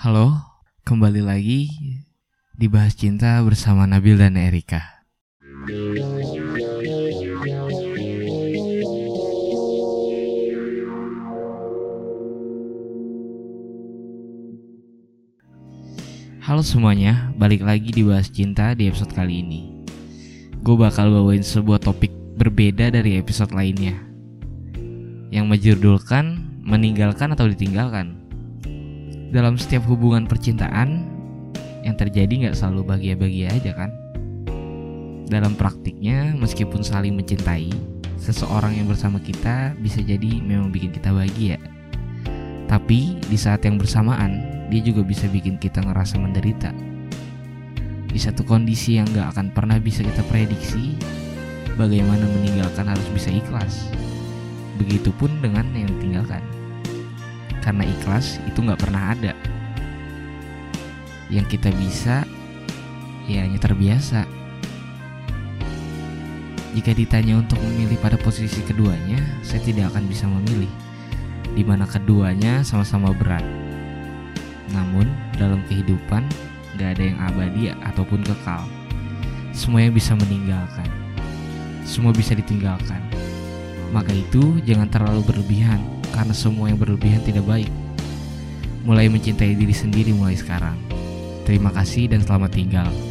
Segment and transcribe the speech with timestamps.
[0.00, 0.32] Halo,
[0.88, 1.68] kembali lagi
[2.56, 4.80] di Bahas Cinta bersama Nabil dan Erika.
[16.40, 19.84] Halo semuanya, balik lagi di Bahas Cinta di episode kali ini.
[20.64, 24.00] Gue bakal bawain sebuah topik berbeda dari episode lainnya.
[25.28, 28.19] Yang menjudulkan meninggalkan atau ditinggalkan.
[29.30, 31.06] Dalam setiap hubungan percintaan,
[31.86, 33.90] yang terjadi nggak selalu bahagia-bahagia aja kan?
[35.30, 37.70] Dalam praktiknya, meskipun saling mencintai,
[38.18, 41.62] seseorang yang bersama kita bisa jadi memang bikin kita bahagia.
[42.66, 46.74] Tapi di saat yang bersamaan, dia juga bisa bikin kita ngerasa menderita.
[48.10, 50.98] Di satu kondisi yang gak akan pernah bisa kita prediksi,
[51.78, 53.94] bagaimana meninggalkan harus bisa ikhlas.
[54.82, 56.42] Begitupun dengan yang tinggalkan.
[57.70, 59.30] Karena ikhlas itu gak pernah ada.
[61.30, 62.26] Yang kita bisa,
[63.30, 64.26] ya hanya terbiasa.
[66.74, 70.70] Jika ditanya untuk memilih pada posisi keduanya, saya tidak akan bisa memilih,
[71.54, 73.46] di mana keduanya sama-sama berat
[74.70, 76.22] namun, dalam kehidupan
[76.78, 78.62] gak ada yang abadi ataupun kekal.
[79.50, 80.86] Semua yang bisa meninggalkan.
[81.82, 83.02] Semua bisa ditinggalkan.
[83.90, 85.82] Maka itu jangan terlalu berlebihan,
[86.14, 87.70] karena semua yang berlebihan tidak baik.
[88.86, 90.78] Mulai mencintai diri sendiri mulai sekarang.
[91.44, 93.09] Terima kasih dan selamat tinggal.